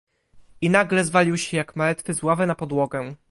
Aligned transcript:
"I 0.61 0.69
nagle 0.69 1.03
zwalił 1.03 1.37
się 1.37 1.57
jak 1.57 1.75
martwy 1.75 2.13
z 2.13 2.23
ławy 2.23 2.47
na 2.47 2.55
podłogę." 2.55 3.15